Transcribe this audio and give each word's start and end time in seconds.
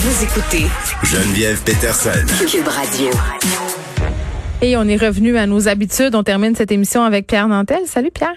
Vous 0.00 0.22
écoutez 0.22 0.66
Geneviève 1.02 1.60
Peterson. 1.64 2.24
Cube 2.46 2.68
Radio. 2.68 3.10
Et 4.62 4.76
on 4.76 4.84
est 4.84 4.96
revenu 4.96 5.36
à 5.36 5.48
nos 5.48 5.66
habitudes. 5.66 6.14
On 6.14 6.22
termine 6.22 6.54
cette 6.54 6.70
émission 6.70 7.02
avec 7.02 7.26
Pierre 7.26 7.48
Nantel. 7.48 7.80
Salut 7.86 8.12
Pierre. 8.12 8.36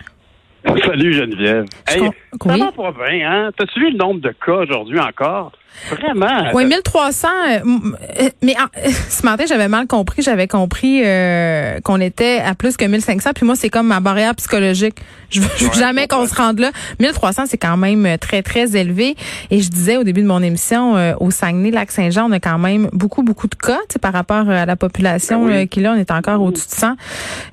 Salut 0.86 1.14
Geneviève. 1.14 1.66
Hey, 1.88 2.00
ça 2.00 2.06
oui. 2.46 2.60
va 2.60 2.72
pas 2.72 2.92
bien, 2.92 3.30
hein? 3.32 3.52
T'as-tu 3.58 3.80
vu 3.80 3.92
le 3.92 3.98
nombre 3.98 4.22
de 4.22 4.30
cas 4.46 4.54
aujourd'hui 4.54 5.00
encore? 5.00 5.52
Vraiment? 5.90 6.52
Oui, 6.54 6.66
1300. 6.66 7.28
euh, 7.30 7.60
m- 7.64 7.98
euh, 8.20 8.30
mais 8.44 8.56
en- 8.58 8.64
euh, 8.86 8.92
ce 9.10 9.26
matin, 9.26 9.46
j'avais 9.48 9.70
mal 9.70 9.88
compris. 9.88 10.22
J'avais 10.22 10.48
compris 10.48 11.02
euh, 11.04 11.80
qu'on 11.80 12.00
était 12.02 12.42
à 12.46 12.56
plus 12.56 12.76
que 12.76 12.84
1500. 12.86 13.32
Puis 13.34 13.46
moi, 13.46 13.56
c'est 13.56 13.70
comme 13.70 13.88
ma 13.88 14.02
barrière 14.02 14.36
psychologique. 14.36 14.98
Je 15.30 15.40
veux 15.40 15.48
je 15.56 15.64
veux 15.64 15.72
Ouais, 15.72 15.78
jamais 15.80 16.08
qu'on 16.10 16.28
se 16.28 16.36
rende 16.36 16.60
là. 16.60 16.72
1300, 17.00 17.44
c'est 17.48 17.58
quand 17.58 17.78
même 17.78 18.06
euh, 18.06 18.18
très, 18.18 18.44
très 18.44 18.76
élevé. 18.76 19.16
Et 19.50 19.62
je 19.62 19.70
disais 19.70 19.96
au 19.96 20.04
début 20.04 20.22
de 20.22 20.28
mon 20.28 20.44
émission, 20.44 20.98
euh, 20.98 21.14
au 21.22 21.32
Saguenay-Lac-Saint-Jean, 21.32 22.28
on 22.30 22.34
a 22.34 22.40
quand 22.42 22.60
même 22.60 22.90
beaucoup, 22.92 23.24
beaucoup 23.24 23.48
de 23.48 23.56
cas 23.56 23.80
tu 23.88 23.94
sais, 23.94 24.00
par 24.00 24.12
rapport 24.12 24.50
euh, 24.50 24.64
à 24.64 24.66
la 24.66 24.76
population 24.76 25.46
Ben 25.46 25.52
oui. 25.52 25.58
euh, 25.62 25.66
qui, 25.68 25.80
là, 25.80 25.94
on 25.96 26.00
est 26.00 26.12
encore 26.12 26.42
au-dessus 26.42 26.68
de 26.68 26.74
100. 26.76 26.96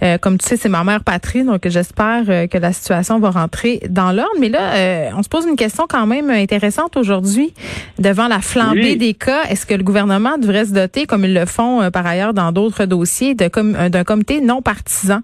Euh, 0.02 0.18
comme 0.18 0.38
tu 0.38 0.46
sais, 0.48 0.56
c'est 0.56 0.68
ma 0.68 0.82
mère 0.82 1.04
patrie, 1.04 1.44
donc 1.44 1.60
j'espère 1.68 2.24
euh, 2.28 2.46
que 2.48 2.58
la 2.58 2.72
situation 2.72 2.97
va 3.02 3.30
rentrer 3.30 3.80
dans 3.88 4.12
l'ordre. 4.12 4.30
Mais 4.40 4.48
là, 4.48 4.74
euh, 4.74 5.10
on 5.16 5.22
se 5.22 5.28
pose 5.28 5.46
une 5.46 5.56
question 5.56 5.86
quand 5.88 6.06
même 6.06 6.30
intéressante 6.30 6.96
aujourd'hui 6.96 7.52
devant 7.98 8.28
la 8.28 8.40
flambée 8.40 8.92
Oui. 8.92 8.96
des 8.96 9.14
cas. 9.14 9.44
Est-ce 9.44 9.66
que 9.66 9.74
le 9.74 9.82
gouvernement 9.82 10.38
devrait 10.38 10.64
se 10.66 10.72
doter, 10.74 11.06
comme 11.06 11.24
ils 11.24 11.34
le 11.34 11.46
font 11.46 11.82
euh, 11.82 11.90
par 11.90 12.06
ailleurs 12.06 12.34
dans 12.34 12.52
d'autres 12.52 12.84
dossiers, 12.84 13.36
com- 13.52 13.76
euh, 13.78 13.88
d'un 13.88 14.04
comité 14.04 14.40
non 14.40 14.62
partisan 14.62 15.20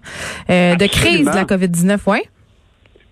de 0.49 0.87
crise 0.87 1.25
de 1.25 1.35
la 1.35 1.43
COVID-19? 1.45 1.99
Ouais. 2.07 2.23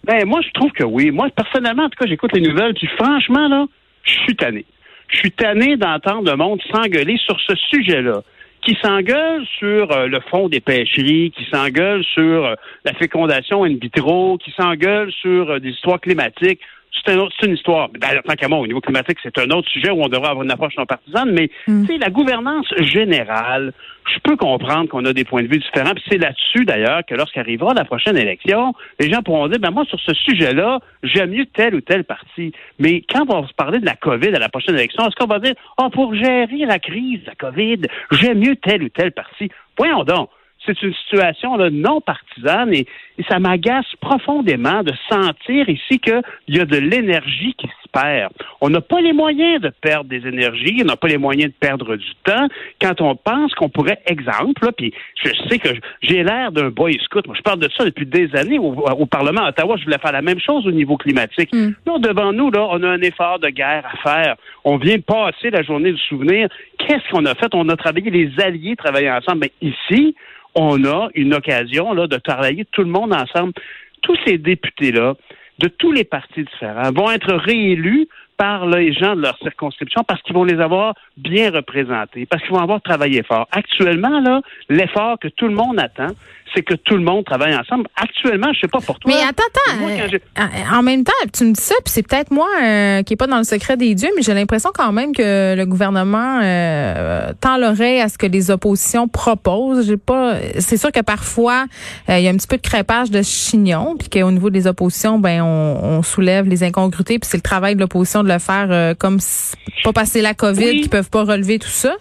Ben, 0.06 0.26
moi, 0.26 0.42
je 0.46 0.50
trouve 0.54 0.72
que 0.72 0.84
oui. 0.84 1.12
Moi, 1.12 1.30
personnellement, 1.36 1.84
en 1.84 1.90
tout 1.90 1.98
cas, 2.00 2.06
j'écoute 2.08 2.32
les 2.34 2.42
nouvelles, 2.42 2.74
puis 2.74 2.90
franchement, 2.98 3.48
là, 3.48 3.66
je 4.04 4.12
suis 4.12 4.36
tanné. 4.36 4.66
Je 5.10 5.18
suis 5.20 5.32
tanné 5.32 5.78
d'entendre 5.78 6.30
le 6.30 6.36
monde 6.36 6.60
s'engueuler 6.72 7.18
sur 7.26 7.38
ce 7.48 7.56
sujet-là. 7.70 8.22
Qui 8.66 8.78
s'engueule 8.82 9.46
sur 9.60 9.92
euh, 9.92 10.08
le 10.08 10.22
fond 10.22 10.48
des 10.48 10.62
pêcheries, 10.62 11.32
qui 11.32 11.46
s'engueule 11.52 12.02
sur 12.04 12.46
euh, 12.46 12.56
la 12.86 12.94
fécondation 12.94 13.66
in 13.66 13.76
vitro, 13.76 14.38
qui 14.38 14.52
s'engueule 14.52 15.12
sur 15.12 15.52
euh, 15.52 15.60
des 15.60 15.72
histoires 15.72 16.00
climatiques. 16.00 16.62
C'est 17.06 17.12
un 17.12 17.18
autre- 17.20 17.36
c'est 17.40 17.48
une 17.48 17.56
histoire. 17.56 17.90
Ben, 17.90 18.22
tant 18.26 18.34
qu'à 18.36 18.48
moi, 18.48 18.60
au 18.60 18.68
niveau 18.68 18.80
climatique, 18.80 19.18
c'est 19.24 19.38
un 19.38 19.50
autre 19.50 19.68
sujet 19.70 19.90
où 19.90 20.02
on 20.04 20.08
devrait 20.08 20.30
avoir 20.30 20.44
une 20.44 20.52
approche 20.52 20.78
non 20.78 20.86
partisane, 20.86 21.32
mais 21.32 21.50
Mm. 21.68 21.86
la 22.00 22.10
gouvernance 22.10 22.68
générale, 22.78 23.74
je 24.14 24.20
peux 24.20 24.36
comprendre 24.36 24.88
qu'on 24.90 25.04
a 25.06 25.14
des 25.14 25.24
points 25.24 25.44
de 25.44 25.48
vue 25.48 25.58
différents. 25.60 25.94
Puis 25.94 26.04
c'est 26.10 26.18
là-dessus, 26.18 26.66
d'ailleurs, 26.66 27.02
que 27.06 27.16
lorsqu'arrivera 27.16 27.74
la 27.74 27.84
prochaine 27.86 28.18
élection, 28.18 28.74
les 29.00 29.12
gens 29.12 29.22
pourront 29.22 29.48
dire, 29.48 29.60
ben 29.60 29.72
moi, 29.72 29.86
sur 29.86 30.00
ce 30.00 30.14
sujet-là, 30.14 30.80
j'aime 31.04 31.32
mieux 31.32 31.46
tel 31.48 31.76
ou 31.76 31.82
tel 31.82 32.04
parti. 32.04 32.54
Mais 32.80 33.02
quand 33.10 33.26
on 33.30 33.42
va 33.42 33.48
se 33.48 33.54
parler 33.54 33.80
de 33.80 33.86
la 33.86 33.96
COVID 33.96 34.36
à 34.36 34.40
la 34.40 34.50
prochaine 34.50 34.76
élection, 34.76 35.06
est-ce 35.08 35.16
qu'on 35.16 35.28
va 35.28 35.40
dire, 35.40 35.54
oh, 35.82 35.90
pour 35.90 36.14
gérer 36.16 36.66
la 36.66 36.80
crise 36.80 37.22
de 37.22 37.28
la 37.28 37.36
COVID, 37.36 37.82
j'aime 38.12 38.40
mieux 38.40 38.56
tel 38.58 38.84
ou 38.84 38.90
tel 38.90 39.12
parti? 39.12 39.50
Voyons 39.78 40.04
donc. 40.04 40.30
C'est 40.66 40.82
une 40.82 40.94
situation 40.94 41.58
là, 41.58 41.70
non 41.70 42.02
partisane 42.02 42.74
et, 42.74 42.88
et 43.18 43.24
ça 43.30 43.40
m'agace 43.40 43.86
profondément 44.00 44.84
de 44.84 44.94
sentir 45.10 45.70
ici 45.70 46.00
qu'il 46.00 46.22
y 46.48 46.60
a 46.60 46.66
de 46.66 46.78
l'énergie 46.78 47.54
qui 47.58 47.68
se 47.68 47.90
perd. 47.92 48.32
On 48.62 48.70
n'a 48.70 48.82
pas 48.82 49.02
les 49.02 49.14
moyens 49.14 49.62
de 49.62 49.70
perdre 49.70 50.10
des 50.10 50.26
énergies, 50.28 50.80
on 50.82 50.86
n'a 50.86 50.96
pas 50.96 51.08
les 51.08 51.18
moyens 51.18 51.52
de 51.52 51.58
perdre 51.58 51.96
du 51.96 52.12
temps 52.24 52.48
quand 52.82 53.02
on 53.02 53.16
pense 53.16 53.54
qu'on 53.56 53.70
pourrait, 53.70 54.02
exemple, 54.08 54.72
puis 54.78 54.94
je 55.24 55.30
sais 55.50 55.60
que 55.60 55.70
j'ai 56.02 56.24
l'air 56.24 56.52
d'un 56.52 56.70
boy 56.70 56.98
scout. 57.04 57.26
Moi, 57.28 57.36
je 57.38 57.42
parle 57.42 57.60
de 57.60 57.70
ça 57.78 57.86
depuis 57.86 58.06
des 58.06 58.36
années 58.36 58.60
au, 58.60 58.74
au 58.74 59.06
Parlement 59.06 59.42
à 59.42 59.50
Ottawa. 59.50 59.76
Je 59.78 59.84
voulais 59.84 60.00
faire 60.00 60.12
la 60.12 60.22
même 60.22 60.40
chose 60.40 60.66
au 60.66 60.72
niveau 60.72 60.98
climatique. 60.98 61.54
Mm. 61.54 61.72
Là, 61.86 61.98
devant 62.00 62.34
nous, 62.34 62.50
là, 62.52 62.68
on 62.72 62.82
a 62.84 62.90
un 62.90 63.02
effort 63.02 63.40
de 63.40 63.50
guerre 63.50 63.84
à 63.86 63.98
faire. 63.98 64.36
On 64.64 64.78
vient 64.78 65.00
passer 65.00 65.50
la 65.52 65.62
journée 65.62 65.92
du 65.92 66.02
souvenir. 66.02 66.48
Qu'est-ce 66.80 67.08
qu'on 67.12 67.26
a 67.26 67.36
fait? 67.36 67.54
On 67.54 67.70
a 67.70 67.76
travaillé, 67.76 68.10
les 68.10 68.32
alliés 68.42 68.76
travaillaient 68.76 69.12
ensemble. 69.12 69.42
Mais 69.42 69.52
ici, 69.62 70.16
on 70.56 70.84
a 70.86 71.10
une 71.16 71.34
occasion 71.34 71.94
là, 71.94 72.08
de 72.08 72.18
travailler 72.18 72.66
tout 72.66 72.82
le 72.82 72.90
monde 72.90 73.14
ensemble. 73.14 73.54
Tous 74.02 74.18
ces 74.26 74.38
députés-là, 74.38 75.16
de 75.60 75.68
tous 75.68 75.92
les 75.92 76.04
partis 76.04 76.44
différents, 76.44 76.92
vont 76.92 77.12
être 77.12 77.34
réélus 77.34 78.08
par 78.38 78.66
les 78.66 78.94
gens 78.94 79.16
de 79.16 79.22
leur 79.22 79.38
circonscription 79.38 80.04
parce 80.04 80.22
qu'ils 80.24 80.34
vont 80.34 80.44
les 80.44 80.60
avoir 80.60 80.96
bien 81.18 81.52
représentés, 81.52 82.26
parce 82.26 82.42
qu'ils 82.44 82.52
vont 82.52 82.62
avoir 82.62 82.82
travaillé 82.82 83.24
fort. 83.24 83.48
Actuellement, 83.52 84.20
là, 84.20 84.42
l'effort 84.70 85.20
que 85.20 85.28
tout 85.28 85.48
le 85.48 85.54
monde 85.54 85.80
attend, 85.80 86.14
c'est 86.54 86.62
que 86.64 86.74
tout 86.76 86.96
le 86.96 87.04
monde 87.04 87.26
travaille 87.26 87.56
ensemble. 87.56 87.86
Actuellement, 87.96 88.48
je 88.54 88.60
sais 88.62 88.68
pas 88.68 88.80
pour 88.80 89.00
toi. 89.00 89.12
Mais 89.12 89.20
attends, 89.22 89.44
attends. 89.50 89.80
Moi, 89.80 89.90
j'ai- 90.10 90.22
euh, 90.40 90.76
en 90.78 90.82
même 90.84 91.04
temps, 91.04 91.12
tu 91.34 91.46
me 91.46 91.54
dis 91.54 91.62
ça, 91.62 91.76
puis 91.84 91.92
c'est 91.94 92.08
peut-être 92.08 92.32
moi 92.32 92.48
euh, 92.62 93.02
qui 93.04 93.14
est 93.14 93.18
pas 93.18 93.28
dans 93.28 93.38
le 93.38 93.44
secret 93.44 93.78
des 93.78 93.96
dieux, 93.96 94.10
mais 94.16 94.22
j'ai 94.22 94.34
l'impression 94.34 94.72
quand 94.74 94.92
même 94.92 95.14
que 95.16 95.56
le 95.56 95.66
gouvernement 95.66 96.40
euh, 96.44 97.32
tend 97.42 97.58
l'oreille 97.58 98.02
à 98.02 98.10
ce 98.10 98.18
que 98.18 98.26
les 98.28 98.52
oppositions 98.52 99.08
proposent. 99.08 99.88
J'ai 99.88 99.98
pas. 99.98 100.36
C'est 100.60 100.78
sûr 100.78 100.92
que 100.92 101.02
parfois 101.02 101.66
euh, 102.10 102.18
il 102.20 102.24
y 102.24 102.28
a 102.28 102.32
un 102.32 102.36
petit 102.38 102.48
peu 102.48 102.58
de 102.58 102.62
crêpage 102.62 103.12
de 103.12 103.22
chignon, 103.22 103.96
puis 103.98 104.10
qu'au 104.10 104.32
niveau 104.32 104.50
des 104.50 104.68
oppositions, 104.68 105.20
ben 105.20 105.42
on, 105.42 105.80
on 105.98 106.02
soulève 106.04 106.48
les 106.48 106.64
incongruités, 106.64 107.20
puis 107.20 107.30
c'est 107.30 107.38
le 107.38 107.42
travail 107.42 107.76
de 107.76 107.80
l'opposition 107.82 108.24
de 108.24 108.30
le 108.32 108.40
faire 108.40 108.68
euh, 108.70 108.94
comme 108.94 109.20
si- 109.20 109.56
pas 109.84 109.94
passer 109.94 110.22
la 110.22 110.34
COVID, 110.34 110.66
Oui. 110.66 110.82
qui 110.82 110.90
peuvent 110.90 111.10
pas 111.10 111.24
relever 111.24 111.60
tout 111.60 111.68
ça. 111.68 111.94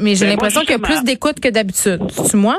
Mais 0.00 0.14
j'ai 0.14 0.24
Ben, 0.26 0.30
l'impression 0.32 0.60
qu'il 0.60 0.70
y 0.70 0.74
a 0.74 0.78
plus 0.78 1.02
d'écoute 1.04 1.40
que 1.40 1.48
d'habitude. 1.48 2.00
C'est 2.10 2.34
moi 2.34 2.56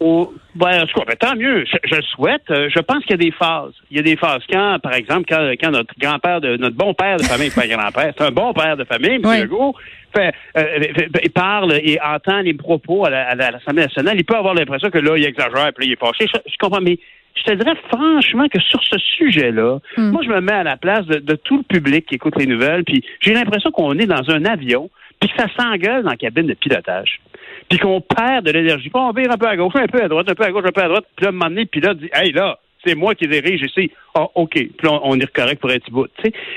ou? 0.00 0.28
Ben, 0.56 0.82
en 0.82 0.86
tout 0.86 0.98
cas, 0.98 1.04
ben, 1.06 1.16
tant 1.16 1.36
mieux. 1.36 1.64
Je, 1.64 1.76
je 1.88 1.94
le 1.96 2.02
souhaite. 2.02 2.42
Euh, 2.50 2.68
Je 2.74 2.80
pense 2.80 3.02
qu'il 3.04 3.12
y 3.12 3.14
a 3.14 3.16
des 3.18 3.30
phases. 3.32 3.72
Il 3.90 3.96
y 3.96 4.00
a 4.00 4.02
des 4.02 4.16
phases. 4.16 4.42
Quand, 4.50 4.78
par 4.82 4.94
exemple, 4.94 5.24
quand, 5.28 5.52
quand 5.60 5.70
notre 5.70 5.94
grand-père, 5.98 6.40
de 6.40 6.56
notre 6.56 6.76
bon 6.76 6.94
père 6.94 7.16
de 7.16 7.22
famille, 7.24 7.50
pas 7.50 7.66
grand-père, 7.66 8.12
c'est 8.16 8.24
un 8.24 8.30
bon 8.30 8.52
père 8.52 8.76
de 8.76 8.84
famille, 8.84 9.16
M. 9.16 9.20
Oui. 9.24 9.40
Legault, 9.42 9.74
fait, 10.14 10.32
euh, 10.56 10.62
fait- 10.94 11.28
parle 11.32 11.72
et 11.74 11.98
entend 12.02 12.40
les 12.40 12.54
propos 12.54 13.04
à 13.04 13.10
la- 13.10 13.28
à 13.28 13.34
l'Assemblée 13.34 13.82
nationale. 13.82 14.16
Il 14.16 14.24
peut 14.24 14.36
avoir 14.36 14.54
l'impression 14.54 14.90
que 14.90 14.98
là, 14.98 15.16
il 15.16 15.24
exagère, 15.24 15.72
puis 15.74 15.86
là, 15.86 15.90
il 15.90 15.92
est 15.92 16.00
fâché. 16.00 16.26
Je, 16.32 16.50
je 16.50 16.56
comprends, 16.58 16.80
mais 16.80 16.98
je 17.34 17.42
te 17.42 17.52
dirais 17.54 17.76
franchement 17.92 18.48
que 18.48 18.58
sur 18.60 18.82
ce 18.82 18.98
sujet-là, 18.98 19.78
Hmm. 19.96 20.10
moi, 20.10 20.22
je 20.24 20.28
me 20.30 20.40
mets 20.40 20.52
à 20.52 20.62
la 20.62 20.76
place 20.76 21.04
de, 21.06 21.18
de 21.18 21.34
tout 21.34 21.58
le 21.58 21.62
public 21.64 22.06
qui 22.06 22.14
écoute 22.14 22.34
les 22.38 22.46
nouvelles, 22.46 22.84
puis 22.84 23.04
j'ai 23.20 23.34
l'impression 23.34 23.70
qu'on 23.70 23.98
est 23.98 24.06
dans 24.06 24.30
un 24.30 24.44
avion, 24.46 24.88
puis 25.20 25.28
que 25.30 25.36
ça 25.36 25.48
s'engueule 25.58 26.02
dans 26.02 26.10
la 26.10 26.16
cabine 26.16 26.46
de 26.46 26.54
pilotage 26.54 27.20
puis 27.68 27.78
qu'on 27.78 28.00
perd 28.00 28.44
de 28.46 28.52
l'énergie. 28.52 28.90
Puis 28.90 29.00
on 29.00 29.12
vire 29.12 29.30
un 29.30 29.36
peu 29.36 29.46
à 29.46 29.56
gauche, 29.56 29.74
un 29.76 29.86
peu 29.86 30.02
à 30.02 30.08
droite, 30.08 30.28
un 30.30 30.34
peu 30.34 30.44
à 30.44 30.50
gauche, 30.50 30.64
un 30.66 30.72
peu 30.72 30.82
à 30.82 30.88
droite. 30.88 31.04
Puis 31.16 31.24
là, 31.24 31.30
un 31.30 31.32
moment 31.32 31.48
donné, 31.48 31.66
puis 31.66 31.80
là, 31.80 31.94
dit, 31.94 32.08
hey, 32.12 32.32
là, 32.32 32.58
c'est 32.86 32.94
moi 32.94 33.14
qui 33.14 33.26
dirige 33.26 33.62
ici. 33.62 33.90
Ah, 34.14 34.28
OK. 34.34 34.52
Puis 34.52 34.88
on, 34.88 35.00
on 35.04 35.18
est 35.18 35.26
correct 35.32 35.60
pour 35.60 35.70
être 35.70 35.90
bout. 35.90 36.08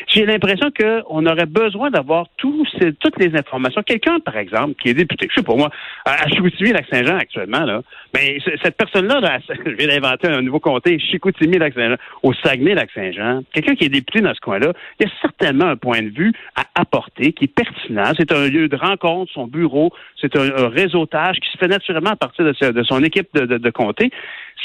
J'ai 0.08 0.26
l'impression 0.26 0.70
qu'on 0.72 1.26
aurait 1.26 1.46
besoin 1.46 1.90
d'avoir 1.90 2.28
toutes 2.38 3.20
les 3.20 3.36
informations. 3.36 3.84
Quelqu'un, 3.84 4.20
par 4.20 4.38
exemple, 4.38 4.76
qui 4.82 4.90
est 4.90 4.94
député, 4.94 5.28
je 5.30 5.36
sais 5.36 5.44
pas 5.44 5.56
moi, 5.56 5.70
à 6.06 6.28
Chicoutimi-Lac-Saint-Jean 6.30 7.18
actuellement, 7.18 7.66
là, 7.66 7.82
mais 8.14 8.40
c- 8.40 8.56
cette 8.64 8.78
personne-là, 8.78 9.20
là, 9.20 9.40
je 9.66 9.72
viens 9.72 9.88
d'inventer 9.88 10.28
un 10.28 10.42
nouveau 10.42 10.60
comté, 10.60 11.00
Chicoutimi-Lac-Saint-Jean, 11.00 11.98
au 12.24 12.34
Saguenay-Lac-Saint-Jean, 12.34 13.44
quelqu'un 13.54 13.76
qui 13.76 13.86
est 13.86 13.90
député 13.90 14.22
dans 14.22 14.34
ce 14.34 14.40
coin-là, 14.40 14.72
il 15.00 15.08
y 15.08 15.10
a 15.10 15.12
certainement 15.22 15.66
un 15.66 15.76
point 15.76 16.02
de 16.02 16.10
vue 16.10 16.32
à 16.56 16.64
apporter 16.76 17.34
qui 17.34 17.46
est 17.46 17.54
pertinent. 17.54 18.14
C'est 18.18 18.32
un 18.32 18.48
lieu 18.48 18.70
de 18.70 18.76
rencontre, 18.76 19.32
son 19.34 19.48
bureau, 19.48 19.92
c'est 20.20 20.36
un, 20.38 20.70
réseautage 20.70 21.38
qui 21.38 21.50
se 21.52 21.58
fait 21.58 21.68
naturellement 21.68 22.12
à 22.12 22.16
partir 22.16 22.46
de, 22.46 22.84
son 22.84 23.04
équipe 23.04 23.28
de, 23.34 23.58
de 23.58 23.70
comté. 23.70 24.12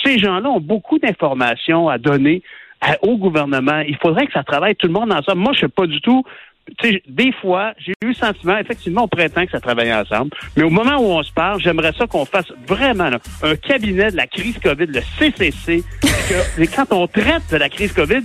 Ces 0.04 0.18
gens-là 0.18 0.50
ont 0.50 0.60
beaucoup 0.60 0.98
d'informations 0.98 1.53
à 1.88 1.98
donner 1.98 2.42
au 3.02 3.16
gouvernement. 3.16 3.80
Il 3.80 3.96
faudrait 3.96 4.26
que 4.26 4.32
ça 4.32 4.42
travaille 4.42 4.76
tout 4.76 4.86
le 4.86 4.92
monde 4.92 5.12
ensemble. 5.12 5.38
Moi, 5.38 5.52
je 5.52 5.58
suis 5.58 5.68
pas 5.68 5.86
du 5.86 6.00
tout. 6.00 6.24
Des 6.82 7.32
fois, 7.40 7.74
j'ai 7.78 7.92
eu 8.02 8.08
le 8.08 8.14
sentiment, 8.14 8.56
effectivement, 8.56 9.02
au 9.02 9.06
printemps, 9.06 9.44
que 9.44 9.50
ça 9.50 9.60
travaillait 9.60 9.94
ensemble. 9.94 10.30
Mais 10.56 10.62
au 10.62 10.70
moment 10.70 10.96
où 10.98 11.12
on 11.12 11.22
se 11.22 11.32
parle, 11.32 11.60
j'aimerais 11.60 11.92
ça 11.92 12.06
qu'on 12.06 12.24
fasse 12.24 12.50
vraiment 12.66 13.10
un 13.42 13.56
cabinet 13.56 14.10
de 14.10 14.16
la 14.16 14.26
crise 14.26 14.58
COVID, 14.58 14.86
le 14.86 15.00
CCC, 15.18 15.84
que 16.02 16.64
quand 16.76 16.90
on 16.90 17.06
traite 17.06 17.42
de 17.50 17.56
la 17.56 17.68
crise 17.68 17.92
COVID, 17.92 18.22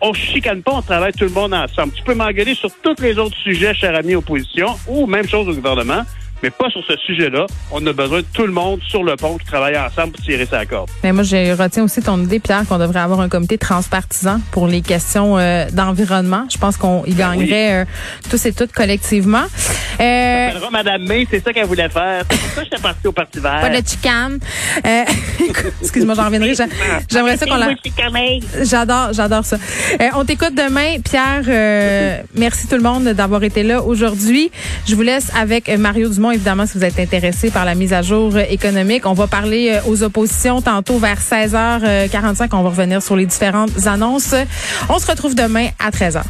on 0.00 0.12
chicane 0.12 0.62
pas, 0.62 0.72
on 0.74 0.82
travaille 0.82 1.12
tout 1.12 1.24
le 1.24 1.30
monde 1.30 1.54
ensemble. 1.54 1.92
Tu 1.92 2.02
peux 2.02 2.14
m'engueuler 2.14 2.54
sur 2.54 2.70
tous 2.82 3.00
les 3.02 3.18
autres 3.18 3.36
sujets, 3.38 3.74
cher 3.74 3.94
ami 3.94 4.14
opposition, 4.14 4.68
ou 4.86 5.06
même 5.06 5.26
chose 5.26 5.48
au 5.48 5.54
gouvernement. 5.54 6.02
Mais 6.42 6.50
pas 6.50 6.70
sur 6.70 6.84
ce 6.84 6.96
sujet-là. 6.96 7.46
On 7.70 7.84
a 7.86 7.92
besoin 7.92 8.20
de 8.20 8.26
tout 8.32 8.46
le 8.46 8.52
monde 8.52 8.80
sur 8.86 9.02
le 9.02 9.16
pont 9.16 9.36
qui 9.38 9.46
travaille 9.46 9.78
ensemble 9.78 10.12
pour 10.12 10.24
tirer 10.24 10.46
sa 10.46 10.64
corde. 10.66 10.88
Mais 11.02 11.12
moi, 11.12 11.22
je 11.22 11.60
retiens 11.60 11.84
aussi 11.84 12.02
ton 12.02 12.18
idée, 12.22 12.40
Pierre, 12.40 12.64
qu'on 12.68 12.78
devrait 12.78 13.00
avoir 13.00 13.20
un 13.20 13.28
comité 13.28 13.58
transpartisan 13.58 14.40
pour 14.50 14.66
les 14.66 14.82
questions 14.82 15.38
euh, 15.38 15.66
d'environnement. 15.72 16.44
Je 16.52 16.58
pense 16.58 16.76
qu'on 16.76 17.04
y 17.04 17.12
Ben 17.12 17.36
gagnerait 17.36 17.82
euh, 17.82 17.84
tous 18.30 18.44
et 18.46 18.52
toutes 18.52 18.72
collectivement. 18.72 19.44
Euh, 20.00 20.50
Ça 20.60 20.70
Madame 20.70 21.02
May, 21.04 21.26
c'est 21.30 21.42
ça 21.42 21.52
qu'elle 21.52 21.66
voulait 21.66 21.88
faire. 21.88 22.22
C'est 22.30 22.38
pour 22.38 22.48
ça 22.50 22.60
que 22.60 22.64
j'étais 22.70 22.82
parti 22.82 23.06
au 23.08 23.12
Parti 23.12 23.40
vert. 23.40 23.60
pas 23.60 23.70
de 23.70 23.86
chicane. 23.88 24.38
Euh, 24.86 25.02
Excuse-moi, 25.82 26.14
j'en 26.14 26.24
reviendrai. 26.26 26.54
J'a- 26.54 26.66
J'aimerais 27.10 27.36
ça 27.36 27.46
qu'on 27.46 27.56
la... 27.56 27.66
J'adore, 28.62 29.12
j'adore 29.12 29.44
ça. 29.44 29.56
Euh, 30.00 30.04
on 30.14 30.24
t'écoute 30.24 30.54
demain, 30.54 31.00
Pierre. 31.02 31.42
euh, 31.48 32.18
merci 32.34 32.66
tout 32.68 32.76
le 32.76 32.82
monde 32.82 33.04
d'avoir 33.08 33.42
été 33.42 33.62
là 33.62 33.82
aujourd'hui. 33.82 34.50
Je 34.86 34.94
vous 34.94 35.02
laisse 35.02 35.30
avec 35.36 35.68
Mario 35.76 36.08
Dumont, 36.08 36.30
évidemment, 36.30 36.66
si 36.66 36.78
vous 36.78 36.84
êtes 36.84 36.98
intéressé 37.00 37.50
par 37.50 37.64
la 37.64 37.74
mise 37.74 37.92
à 37.92 38.02
jour 38.02 38.36
euh, 38.36 38.42
économique. 38.48 39.04
On 39.06 39.14
va 39.14 39.26
parler 39.26 39.70
euh, 39.72 39.80
aux 39.90 40.02
oppositions 40.02 40.62
tantôt 40.62 40.98
vers 40.98 41.18
16h45. 41.20 42.48
On 42.52 42.62
va 42.62 42.68
revenir 42.70 43.02
sur 43.02 43.16
les 43.16 43.26
différentes 43.26 43.86
annonces. 43.86 44.34
On 44.88 44.98
se 44.98 45.06
retrouve 45.06 45.34
demain 45.34 45.68
à 45.78 45.90
13h. 45.90 46.22